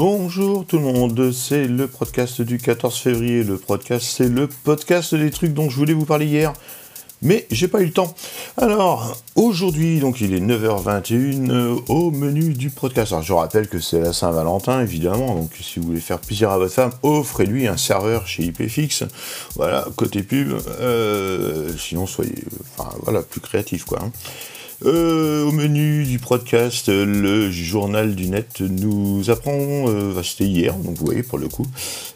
tout 0.00 0.78
le 0.78 0.84
monde, 0.84 1.30
c'est 1.30 1.66
le 1.66 1.86
podcast 1.86 2.40
du 2.40 2.56
14 2.56 2.96
février. 2.96 3.44
Le 3.44 3.58
podcast, 3.58 4.06
c'est 4.06 4.30
le 4.30 4.46
podcast 4.46 5.14
des 5.14 5.30
trucs 5.30 5.52
dont 5.52 5.68
je 5.68 5.76
voulais 5.76 5.92
vous 5.92 6.06
parler 6.06 6.24
hier, 6.24 6.54
mais 7.20 7.46
j'ai 7.50 7.68
pas 7.68 7.82
eu 7.82 7.84
le 7.84 7.92
temps. 7.92 8.14
Alors, 8.56 9.14
aujourd'hui, 9.34 10.00
donc 10.00 10.22
il 10.22 10.32
est 10.32 10.40
9h21 10.40 11.50
euh, 11.50 11.76
au 11.88 12.10
menu 12.12 12.54
du 12.54 12.70
podcast. 12.70 13.12
Alors, 13.12 13.22
je 13.22 13.32
rappelle 13.34 13.68
que 13.68 13.78
c'est 13.78 14.00
la 14.00 14.14
Saint-Valentin, 14.14 14.80
évidemment, 14.80 15.34
donc 15.34 15.50
si 15.60 15.78
vous 15.78 15.88
voulez 15.88 16.00
faire 16.00 16.18
plaisir 16.18 16.50
à 16.50 16.56
votre 16.56 16.72
femme, 16.72 16.92
offrez-lui 17.02 17.66
un 17.66 17.76
serveur 17.76 18.26
chez 18.26 18.44
IPFix. 18.44 19.04
Voilà, 19.56 19.86
côté 19.96 20.22
pub, 20.22 20.52
euh, 20.80 21.76
sinon 21.76 22.06
soyez, 22.06 22.42
plus 23.28 23.42
créatif 23.42 23.84
quoi. 23.84 23.98
Hein. 24.02 24.12
Euh, 24.86 25.44
au 25.44 25.52
menu 25.52 26.04
du 26.04 26.18
podcast, 26.18 26.88
le 26.88 27.50
journal 27.50 28.14
du 28.14 28.28
net 28.28 28.60
nous 28.60 29.28
apprend, 29.28 29.52
euh, 29.88 30.22
c'était 30.22 30.46
hier, 30.46 30.74
donc 30.74 30.96
vous 30.96 31.04
voyez 31.04 31.22
pour 31.22 31.38
le 31.38 31.48
coup, 31.48 31.66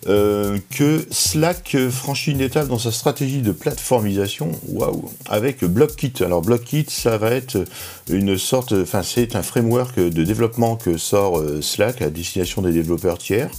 euh, 0.08 0.58
que 0.70 1.04
Slack 1.10 1.76
franchit 1.90 2.30
une 2.30 2.40
étape 2.40 2.68
dans 2.68 2.78
sa 2.78 2.90
stratégie 2.90 3.42
de 3.42 3.52
plateformisation, 3.52 4.50
waouh, 4.68 5.10
avec 5.26 5.62
BlockKit. 5.62 6.14
Alors 6.24 6.40
BlockKit, 6.40 6.86
ça 6.88 7.18
va 7.18 7.32
être 7.32 7.62
une 8.08 8.38
sorte, 8.38 8.72
enfin 8.72 9.02
c'est 9.02 9.36
un 9.36 9.42
framework 9.42 9.98
de 9.98 10.24
développement 10.24 10.76
que 10.76 10.96
sort 10.96 11.42
Slack 11.60 12.00
à 12.00 12.08
destination 12.08 12.62
des 12.62 12.72
développeurs 12.72 13.18
tiers, 13.18 13.50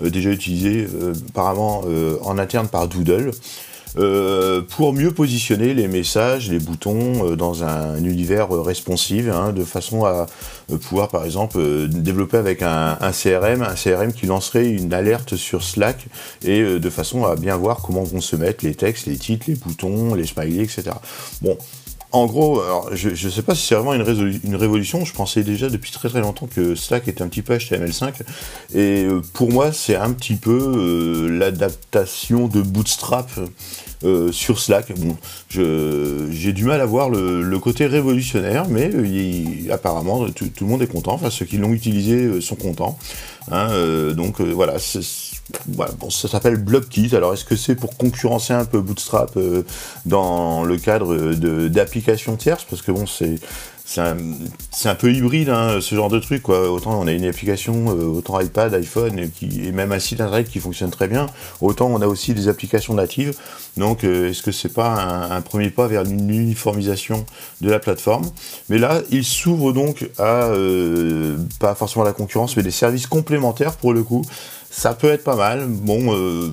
déjà 0.00 0.30
utilisé 0.30 0.86
apparemment 1.30 1.84
en 2.22 2.38
interne 2.38 2.68
par 2.68 2.86
Doodle. 2.86 3.32
Euh, 3.98 4.62
pour 4.62 4.92
mieux 4.92 5.10
positionner 5.10 5.74
les 5.74 5.86
messages, 5.86 6.50
les 6.50 6.58
boutons 6.58 7.26
euh, 7.32 7.36
dans 7.36 7.64
un, 7.64 8.02
univers 8.02 8.50
responsive, 8.50 9.30
hein, 9.30 9.52
de 9.52 9.64
façon 9.64 10.04
à 10.04 10.26
euh, 10.70 10.78
pouvoir 10.78 11.08
par 11.08 11.24
exemple 11.24 11.58
développer 11.88 12.38
avec 12.38 12.62
un, 12.62 12.96
CRM, 13.12 13.62
un 13.62 13.74
CRM 13.74 14.12
qui 14.12 14.26
lancerait 14.26 14.68
une 14.68 14.94
alerte 14.94 15.36
sur 15.36 15.62
Slack 15.62 16.06
et 16.42 16.62
de 16.62 16.90
façon 16.90 17.24
à 17.24 17.36
bien 17.36 17.56
voir 17.56 17.82
comment 17.82 18.02
vont 18.02 18.20
se 18.20 18.36
mettre 18.36 18.64
les 18.64 18.74
textes, 18.74 19.06
les 19.06 19.16
titres, 19.16 19.46
les 19.48 19.56
boutons, 19.56 20.14
les 20.14 20.26
smileys, 20.26 20.62
etc. 20.62 20.90
Bon, 21.42 21.56
en 22.12 22.26
gros, 22.26 22.60
alors, 22.60 22.94
je 22.94 23.08
ne 23.08 23.30
sais 23.30 23.42
pas 23.42 23.54
si 23.54 23.66
c'est 23.66 23.74
vraiment 23.74 23.94
une, 23.94 24.56
révolution. 24.56 25.04
Je 25.04 25.14
pensais 25.14 25.42
déjà 25.42 25.70
depuis 25.70 25.90
très 25.90 26.10
très 26.10 26.20
longtemps 26.20 26.46
que 26.46 26.74
Slack 26.74 27.08
était 27.08 27.22
un 27.22 27.28
petit 27.28 27.42
peu 27.42 27.56
HTML5. 27.56 28.20
Et 28.74 29.04
euh, 29.04 29.22
pour 29.32 29.50
moi, 29.50 29.72
c'est 29.72 29.96
un 29.96 30.12
petit 30.12 30.34
peu 30.34 30.58
euh, 30.76 31.38
l'adaptation 31.38 32.48
de 32.48 32.60
Bootstrap 32.60 33.30
euh, 34.04 34.32
sur 34.32 34.58
Slack. 34.58 34.92
Bon, 34.98 35.16
j'ai 35.48 36.52
du 36.52 36.64
mal 36.64 36.80
à 36.80 36.86
voir 36.86 37.10
le, 37.10 37.58
côté 37.58 37.86
révolutionnaire, 37.86 38.66
mais 38.68 38.90
apparemment, 39.70 40.28
tout, 40.30 40.48
le 40.60 40.66
monde 40.66 40.82
est 40.82 40.86
content. 40.86 41.12
Enfin, 41.14 41.30
ceux 41.30 41.44
qui 41.44 41.58
l'ont 41.58 41.72
utilisé 41.72 42.40
sont 42.40 42.56
contents. 42.56 42.98
Hein, 43.50 43.68
donc 44.14 44.40
voilà, 44.40 44.78
ça 44.78 46.28
s'appelle 46.28 46.56
BlockKit. 46.56 47.14
Alors, 47.14 47.34
est-ce 47.34 47.44
que 47.44 47.56
c'est 47.56 47.74
pour 47.74 47.96
concurrencer 47.96 48.52
un 48.52 48.64
peu 48.64 48.80
Bootstrap 48.80 49.36
euh, 49.36 49.64
dans 50.06 50.64
le 50.64 50.76
cadre 50.76 51.34
d'applications 51.68 52.36
tierces? 52.36 52.64
Parce 52.68 52.82
que 52.82 52.92
bon, 52.92 53.06
c'est 53.06 53.38
c'est 53.84 54.00
un, 54.00 54.94
peu 54.94 55.12
hybride, 55.12 55.48
hein, 55.50 55.78
ce 55.80 55.94
genre 55.94 56.08
de 56.08 56.18
truc. 56.18 56.42
Quoi. 56.42 56.70
Autant 56.70 56.98
on 57.00 57.06
a 57.06 57.12
une 57.12 57.24
application, 57.24 57.90
euh, 57.90 58.04
autant 58.04 58.40
iPad, 58.40 58.72
iPhone, 58.74 59.18
et, 59.18 59.72
même 59.72 59.92
un 59.92 59.98
site 59.98 60.20
internet 60.20 60.48
qui 60.48 60.60
fonctionne 60.60 60.90
très 60.90 61.08
bien, 61.08 61.26
autant 61.60 61.88
on 61.88 62.00
a 62.00 62.06
aussi 62.06 62.32
des 62.34 62.48
applications 62.48 62.94
natives. 62.94 63.34
Donc, 63.76 64.04
euh, 64.04 64.30
est-ce 64.30 64.42
que 64.42 64.52
c'est 64.52 64.72
pas 64.72 65.28
un, 65.30 65.40
premier 65.40 65.70
pas 65.70 65.86
vers 65.86 66.04
une 66.04 66.30
uniformisation 66.30 67.26
de 67.60 67.70
la 67.70 67.78
plateforme? 67.78 68.30
Mais 68.68 68.78
là, 68.78 69.00
il 69.10 69.24
s'ouvre 69.24 69.72
donc 69.72 70.08
à, 70.18 70.50
pas 71.58 71.74
forcément 71.74 72.04
la 72.04 72.12
concurrence, 72.12 72.56
mais 72.56 72.62
des 72.62 72.70
services 72.70 73.06
complémentaires 73.06 73.76
pour 73.76 73.92
le 73.92 74.02
coup 74.02 74.22
ça 74.72 74.94
peut 74.94 75.10
être 75.12 75.22
pas 75.22 75.36
mal. 75.36 75.66
Bon, 75.68 76.14
euh, 76.16 76.50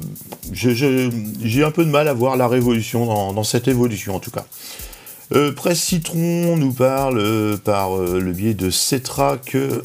j'ai 0.51 1.63
un 1.63 1.72
peu 1.72 1.85
de 1.85 1.89
mal 1.89 2.07
à 2.07 2.13
voir 2.13 2.35
la 2.35 2.47
révolution 2.47 3.06
dans, 3.06 3.44
cette 3.44 3.68
évolution 3.68 4.16
en 4.16 4.19
tout 4.19 4.29
cas. 4.29 4.45
Euh, 5.34 5.51
Presse 5.51 5.81
Citron 5.81 6.57
nous 6.57 6.73
parle 6.73 7.19
euh, 7.19 7.57
par 7.57 7.97
le 7.97 8.31
biais 8.31 8.53
de 8.53 8.69
Cetra 8.69 9.38
qu'il 9.38 9.81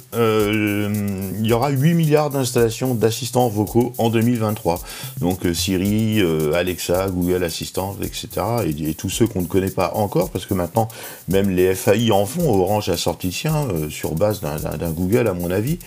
y 1.43 1.53
aura 1.53 1.71
8 1.71 1.95
milliards 1.95 2.31
d'installations 2.31 2.95
d'assistants 2.95 3.49
vocaux 3.49 3.93
en 3.99 4.11
2023. 4.11 4.81
Donc 5.21 5.41
Siri, 5.53 6.23
Alexa, 6.55 7.09
Google 7.09 7.45
Assistant, 7.45 7.97
etc. 8.03 8.29
Et, 8.67 8.95
tous 8.95 9.11
ceux 9.11 9.27
qu'on 9.27 9.43
ne 9.43 9.47
connaît 9.47 9.71
pas 9.71 9.93
encore, 9.95 10.31
parce 10.31 10.47
que 10.47 10.55
maintenant 10.55 10.89
même 11.29 11.51
les 11.51 11.75
FAI 11.75 12.11
en 12.11 12.27
font. 12.27 12.49
Orange 12.49 12.89
a 12.89 12.97
sien 12.97 13.69
sur 13.91 14.15
base 14.15 14.41
d'un 14.41 14.91
Google 14.91 15.29
à 15.29 15.35
mon 15.35 15.51
avis. 15.51 15.79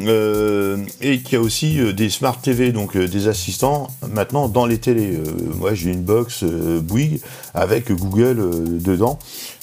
Euh, 0.00 0.78
et 1.02 1.20
qui 1.20 1.36
a 1.36 1.40
aussi 1.40 1.78
euh, 1.78 1.92
des 1.92 2.08
smart 2.08 2.40
TV, 2.40 2.72
donc 2.72 2.96
euh, 2.96 3.06
des 3.06 3.28
assistants 3.28 3.88
maintenant 4.10 4.48
dans 4.48 4.64
les 4.64 4.78
télés. 4.78 5.18
moi 5.58 5.74
j'ai 5.74 5.90
une 5.90 6.02
box 6.02 6.44
Bouygues 6.44 7.20
avec 7.52 7.92
Google 7.92 8.80
dedans. 8.80 9.18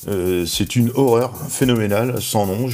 c'est 0.05 0.75
une 0.75 0.91
horreur 0.93 1.33
phénoménale, 1.49 2.21
sans 2.21 2.45
nom. 2.45 2.67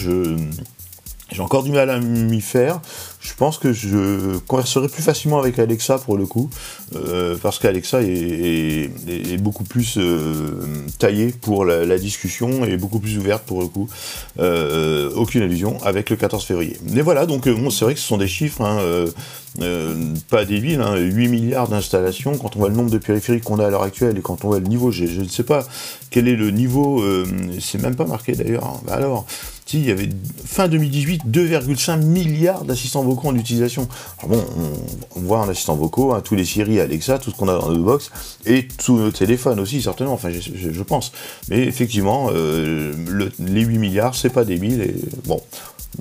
J'ai 1.31 1.41
encore 1.41 1.63
du 1.63 1.71
mal 1.71 1.89
à 1.89 1.99
m'y 1.99 2.41
faire. 2.41 2.81
Je 3.19 3.33
pense 3.33 3.57
que 3.57 3.73
je 3.73 4.37
converserai 4.47 4.87
plus 4.87 5.01
facilement 5.01 5.39
avec 5.39 5.57
Alexa 5.57 5.97
pour 5.97 6.15
le 6.17 6.27
coup, 6.27 6.51
euh, 6.95 7.35
parce 7.41 7.57
qu'Alexa 7.57 8.03
est, 8.03 9.41
beaucoup 9.41 9.63
plus 9.63 9.97
euh, 9.97 10.63
taillée 10.99 11.33
pour 11.41 11.65
la, 11.65 11.97
discussion 11.97 12.63
et 12.65 12.77
beaucoup 12.77 12.99
plus 12.99 13.17
ouverte 13.17 13.43
pour 13.43 13.61
le 13.61 13.67
coup. 13.67 13.89
Euh, 14.39 15.09
aucune 15.15 15.41
allusion 15.41 15.81
avec 15.83 16.11
le 16.11 16.15
14 16.15 16.43
février. 16.45 16.77
Mais 16.91 17.01
voilà, 17.01 17.25
donc 17.25 17.49
bon, 17.49 17.71
c'est 17.71 17.85
vrai 17.85 17.95
que 17.95 17.99
ce 17.99 18.05
sont 18.05 18.17
des 18.17 18.27
chiffres 18.27 18.61
hein, 18.61 18.79
pas 20.29 20.45
débiles, 20.45 20.81
hein, 20.81 20.95
8 20.95 21.27
milliards 21.27 21.67
d'installations. 21.67 22.37
Quand 22.37 22.55
on 22.55 22.59
voit 22.59 22.69
le 22.69 22.75
nombre 22.75 22.91
de 22.91 22.99
périphériques 22.99 23.45
qu'on 23.45 23.57
a 23.57 23.65
à 23.65 23.69
l'heure 23.71 23.83
actuelle 23.83 24.17
et 24.17 24.21
quand 24.21 24.45
on 24.45 24.49
voit 24.49 24.59
le 24.59 24.67
niveau, 24.67 24.91
je, 24.91 25.05
ne 25.05 25.27
sais 25.27 25.43
pas 25.43 25.65
quel 26.11 26.27
est 26.27 26.35
le 26.35 26.51
niveau, 26.51 27.03
c'est 27.59 27.81
même 27.81 27.95
pas 27.95 28.05
marqué 28.05 28.33
d'ailleurs. 28.33 28.65
Hein. 28.65 28.81
Bah 28.85 28.93
alors, 28.93 29.25
il 29.73 29.85
y 29.85 29.91
avait 29.91 30.09
fin 30.45 30.67
2018 30.67 31.23
2,5 31.27 32.01
milliards 32.01 32.65
d'assistants 32.65 33.03
vocaux 33.03 33.29
en 33.29 33.35
utilisation. 33.35 33.87
Bon, 34.27 34.43
on, 35.15 35.19
voit 35.21 35.39
un 35.39 35.49
assistant 35.49 35.75
vocaux, 35.75 36.13
hein, 36.13 36.21
tous 36.23 36.35
les 36.35 36.45
Siri, 36.45 36.79
Alexa, 36.79 37.17
tout 37.17 37.31
ce 37.31 37.35
qu'on 37.35 37.47
a 37.47 37.57
dans 37.59 37.71
nos 37.71 37.83
box, 37.83 38.11
et 38.45 38.67
tous 38.67 38.97
nos 38.97 39.11
téléphones 39.11 39.59
aussi, 39.59 39.81
certainement, 39.81 40.13
enfin 40.13 40.29
je, 40.31 40.83
pense. 40.83 41.11
Mais 41.49 41.63
effectivement, 41.63 42.29
euh, 42.31 42.93
les 43.39 43.61
8 43.61 43.77
milliards, 43.79 44.15
c'est 44.15 44.29
pas 44.29 44.45
débile, 44.45 44.81
et 44.81 44.95
bon, 45.25 45.41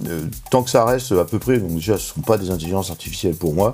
euh, 0.08 0.24
tant 0.50 0.62
que 0.62 0.70
ça 0.70 0.84
reste 0.84 1.12
à 1.12 1.24
peu 1.24 1.38
près, 1.38 1.58
déjà 1.58 1.97
ce 1.97 2.10
ne 2.10 2.14
sont 2.16 2.20
pas 2.20 2.36
des 2.36 2.50
intelligences 2.50 2.91
artificielles 2.91 3.34
pour 3.34 3.54
moi, 3.54 3.72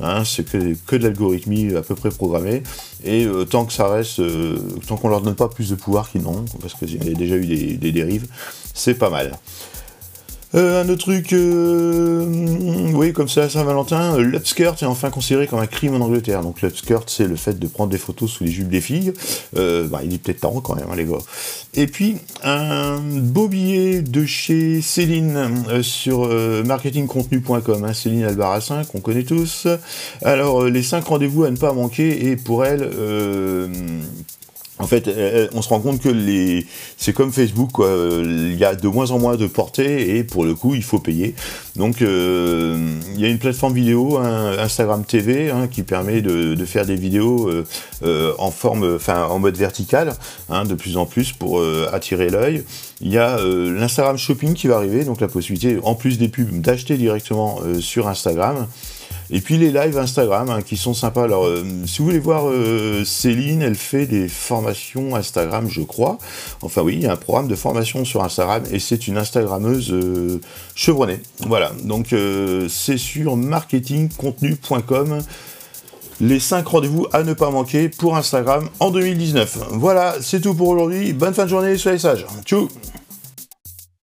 hein, 0.00 0.22
c'est 0.24 0.44
que, 0.44 0.74
que, 0.86 0.94
de 0.94 1.02
l'algorithmie 1.02 1.74
à 1.74 1.82
peu 1.82 1.96
près 1.96 2.10
programmée, 2.10 2.62
et 3.04 3.24
euh, 3.24 3.44
tant 3.44 3.64
que 3.64 3.72
ça 3.72 3.88
reste, 3.88 4.22
tant 4.86 4.96
qu'on 4.96 5.08
leur 5.08 5.20
donne 5.20 5.34
pas 5.34 5.48
plus 5.48 5.70
de 5.70 5.74
pouvoir 5.74 6.10
qu'ils 6.10 6.22
n'ont, 6.22 6.44
parce 6.60 6.74
qu'il 6.74 7.04
y 7.04 7.10
a 7.10 7.14
déjà 7.14 7.34
eu 7.34 7.76
des 7.76 7.92
dérives, 7.92 8.28
c'est 8.74 8.94
pas 8.94 9.10
mal. 9.10 9.32
Euh, 10.54 10.82
un 10.82 10.88
autre 10.90 11.02
truc, 11.02 11.32
euh, 11.32 12.26
oui, 12.92 13.12
comme 13.12 13.28
ça, 13.28 13.48
Saint-Valentin, 13.48 14.16
euh, 14.16 14.22
l'upskirt 14.22 14.82
est 14.82 14.86
enfin 14.86 15.08
considéré 15.08 15.46
comme 15.46 15.60
un 15.60 15.66
crime 15.66 15.94
en 15.94 16.04
Angleterre. 16.04 16.42
Donc 16.42 16.60
l'upskirt, 16.60 17.04
c'est 17.06 17.26
le 17.26 17.36
fait 17.36 17.58
de 17.58 17.66
prendre 17.66 17.90
des 17.90 17.98
photos 17.98 18.30
sous 18.30 18.44
les 18.44 18.50
jupes 18.50 18.68
des 18.68 18.82
filles. 18.82 19.12
bah, 19.54 20.00
il 20.04 20.12
est 20.14 20.18
peut-être 20.18 20.40
temps 20.40 20.60
quand 20.60 20.76
même, 20.76 20.88
hein, 20.90 20.96
les 20.96 21.06
gars. 21.06 21.18
Et 21.74 21.86
puis, 21.86 22.16
un 22.42 22.98
beau 22.98 23.48
billet 23.48 24.02
de 24.02 24.26
chez 24.26 24.82
Céline 24.82 25.82
sur 25.82 26.28
marketingcontenu.com. 26.64 27.84
Hein, 27.84 27.94
Céline 27.94 28.24
Albarracin, 28.24 28.84
qu'on 28.84 29.00
connaît 29.00 29.24
tous. 29.24 29.66
Alors, 30.22 30.64
les 30.64 30.82
5 30.82 31.04
rendez-vous 31.04 31.44
à 31.44 31.50
ne 31.50 31.56
pas 31.56 31.72
manquer, 31.72 32.26
et 32.26 32.36
pour 32.36 32.64
elle, 32.64 32.90
en 34.78 34.86
fait, 34.86 35.06
euh, 35.06 35.12
euh, 35.16 35.48
on 35.52 35.60
se 35.60 35.68
rend 35.68 35.80
compte 35.80 36.00
que 36.00 36.08
c'est 36.96 37.12
comme 37.12 37.30
Facebook, 37.30 37.72
quoi. 37.72 37.88
Il 38.22 38.56
y 38.56 38.64
a 38.64 38.74
de 38.74 38.88
moins 38.88 39.10
en 39.10 39.18
moins 39.18 39.36
de 39.36 39.46
portée 39.46 40.16
et 40.16 40.24
pour 40.24 40.44
le 40.44 40.54
coup, 40.54 40.74
il 40.74 40.82
faut 40.82 40.98
payer. 40.98 41.34
Donc, 41.76 42.00
euh, 42.00 42.98
il 43.14 43.20
y 43.20 43.24
a 43.26 43.28
une 43.28 43.38
plateforme 43.38 43.74
vidéo, 43.74 44.18
Instagram 44.18 45.04
TV, 45.04 45.50
hein, 45.50 45.68
qui 45.70 45.82
permet 45.82 46.22
de, 46.22 46.64
faire 46.64 46.86
des 46.86 46.96
vidéos 46.96 47.50
en 48.02 48.50
forme, 48.50 48.98
en 49.08 49.38
mode 49.38 49.56
vertical, 49.56 50.14
hein, 50.48 50.64
de 50.64 50.74
plus 50.74 50.96
en 50.96 51.06
plus 51.06 51.32
pour 51.32 51.62
attirer 51.92 52.30
l'œil. 52.30 52.64
Il 53.00 53.12
y 53.12 53.18
a 53.18 53.38
l'Instagram 53.38 54.16
Shopping 54.16 54.54
qui 54.54 54.68
va 54.68 54.76
arriver, 54.76 55.04
donc 55.04 55.20
la 55.20 55.28
possibilité, 55.28 55.78
en 55.82 55.94
plus 55.94 56.18
des 56.18 56.28
pubs, 56.28 56.60
d'acheter 56.60 56.96
directement 56.96 57.60
sur 57.80 58.08
Instagram. 58.08 58.66
Et 59.34 59.40
puis 59.40 59.56
les 59.56 59.70
lives 59.70 59.96
Instagram 59.96 60.50
hein, 60.50 60.60
qui 60.60 60.76
sont 60.76 60.92
sympas. 60.92 61.24
Alors, 61.24 61.46
euh, 61.46 61.64
si 61.86 61.98
vous 61.98 62.04
voulez 62.04 62.18
voir 62.18 62.44
euh, 62.48 63.02
Céline, 63.04 63.62
elle 63.62 63.76
fait 63.76 64.04
des 64.06 64.28
formations 64.28 65.16
Instagram, 65.16 65.68
je 65.70 65.80
crois. 65.80 66.18
Enfin 66.60 66.82
oui, 66.82 66.96
il 66.96 67.02
y 67.02 67.06
a 67.06 67.12
un 67.12 67.16
programme 67.16 67.48
de 67.48 67.56
formation 67.56 68.04
sur 68.04 68.22
Instagram 68.22 68.62
et 68.70 68.78
c'est 68.78 69.08
une 69.08 69.16
Instagrammeuse 69.16 69.90
euh, 69.90 70.38
chevronnée. 70.74 71.20
Voilà, 71.46 71.72
donc 71.82 72.14
c'est 72.68 72.98
sur 72.98 73.36
marketingcontenu.com. 73.36 75.20
Les 76.20 76.38
5 76.38 76.66
rendez-vous 76.66 77.06
à 77.12 77.22
ne 77.22 77.32
pas 77.32 77.50
manquer 77.50 77.88
pour 77.88 78.16
Instagram 78.16 78.68
en 78.80 78.90
2019. 78.90 79.58
Voilà, 79.72 80.16
c'est 80.20 80.40
tout 80.40 80.54
pour 80.54 80.68
aujourd'hui. 80.68 81.14
Bonne 81.14 81.34
fin 81.34 81.44
de 81.44 81.48
journée, 81.48 81.78
soyez 81.78 81.98
sages. 81.98 82.26
Tchou 82.44 82.68